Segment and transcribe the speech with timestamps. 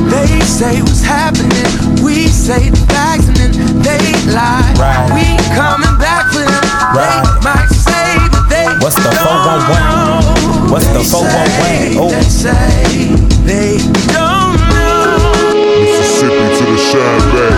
[0.00, 2.04] say what's happening.
[2.04, 3.52] We say the facts and then
[3.82, 4.72] they lie.
[4.78, 5.08] Right.
[5.12, 5.24] We
[5.54, 6.64] coming back for them.
[6.94, 7.22] Right.
[7.24, 9.68] They might say, but they What's the don't 411?
[9.68, 10.72] know.
[10.72, 11.50] What's the They 411?
[11.60, 12.08] say, Oh.
[12.10, 13.78] They say they
[14.12, 15.60] don't know.
[15.82, 17.56] Mississippi to the shine back.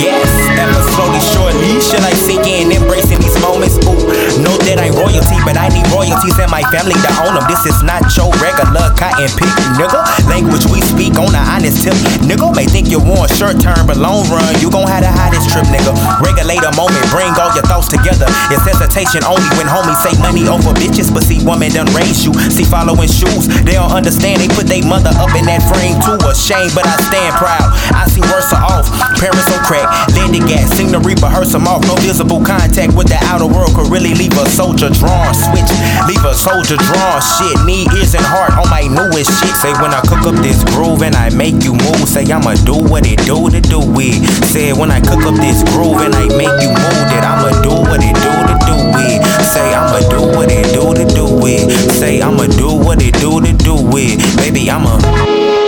[0.00, 1.80] Yes, ever slowly, surely.
[1.80, 3.76] Should I sink in, embracing these moments?
[3.84, 4.00] Ooh,
[4.40, 7.44] know that I'm royalty, but I need royalties and my family to own them.
[7.50, 10.00] This is not your regular cotton pick, nigga.
[10.30, 12.54] Language we speak on the honest tip, nigga.
[12.54, 15.66] May think you're want short term, but long run, you gon' have hide this trip,
[15.66, 15.90] nigga.
[16.22, 18.30] Regulate a moment, bring all your thoughts together.
[18.54, 22.30] It's hesitation only when homies say money over bitches, but see, woman done raise you.
[22.46, 24.38] See, following shoes, they don't understand.
[24.38, 26.14] They put their mother up in that frame too.
[26.22, 27.66] A shame, but I stand proud.
[27.90, 28.86] I see worse off.
[29.18, 29.90] Parents on crack,
[30.32, 31.82] the gas, sing the reaper, hearse them off.
[31.86, 35.34] No visible contact with the outer world could really leave a soldier drawn.
[35.34, 35.70] Switch,
[36.06, 37.18] leave a soldier drawn.
[37.20, 39.54] Shit, knee, ears, and heart on my newest shit.
[39.58, 42.78] Say when I cook up this groove and I make you move, say I'ma do
[42.78, 44.18] what it do to do it.
[44.50, 47.74] Say when I cook up this groove and I make you move, that I'ma do
[47.90, 49.20] what it do to do it.
[49.50, 51.70] Say I'ma do what it do to do it.
[51.98, 54.18] Say I'ma do what it do to do it.
[54.36, 55.59] Baby, I'ma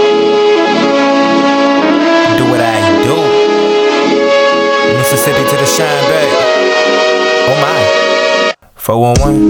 [8.92, 9.48] 411.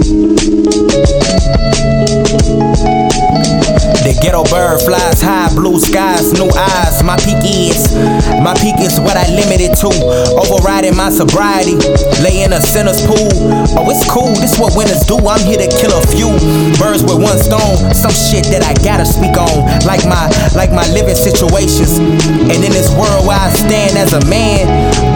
[4.07, 7.03] The ghetto bird flies high, blue skies, new eyes.
[7.03, 7.91] My peak is,
[8.39, 9.91] my peak is what I limited to.
[10.39, 11.75] Overriding my sobriety,
[12.23, 13.27] lay in a sinner's pool.
[13.75, 15.19] Oh, it's cool, this what winners do.
[15.19, 16.31] I'm here to kill a few
[16.79, 17.75] birds with one stone.
[17.91, 21.99] Some shit that I gotta speak on, like my, like my living situations.
[21.99, 24.67] And in this world where I stand as a man,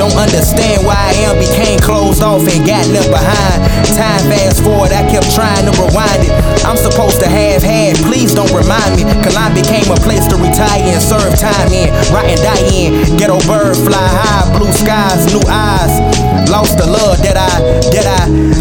[0.07, 3.59] don't understand why I am became closed off and got left behind.
[3.95, 6.31] Time fast forward, I kept trying to rewind it.
[6.63, 9.03] I'm supposed to have had, please don't remind me.
[9.23, 11.91] Kalon became a place to retire and serve time in.
[12.13, 13.17] Rot and die in.
[13.17, 15.99] Ghetto bird fly high, blue skies, new eyes.
[16.47, 17.59] Lost the love that I,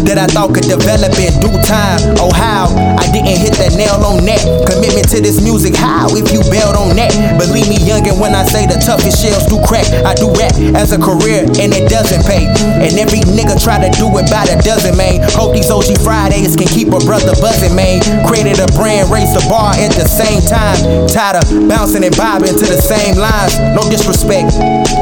[0.07, 1.99] that I, thought could develop in due time.
[2.23, 4.39] Oh how I didn't hit that nail on that.
[4.63, 7.11] Commitment to this music, how if you bailed on that?
[7.35, 10.95] Believe me, youngin', when I say the toughest shells do crack, I do rap as
[10.95, 12.47] a career and it doesn't pay.
[12.79, 15.27] And every nigga try to do it by the dozen, man.
[15.35, 17.99] Hope these OG Fridays can keep a brother buzzing, man.
[18.23, 20.79] Created a brand, raised the bar at the same time.
[21.11, 23.59] Tired of bouncing and bobbing to the same lines.
[23.75, 24.55] No disrespect.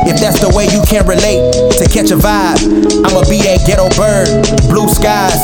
[0.10, 1.42] If that's the way you can relate
[1.78, 2.62] to catch a vibe,
[3.06, 4.30] I'ma be that ghetto bird.
[4.70, 4.88] Blue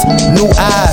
[0.07, 0.90] new eyes,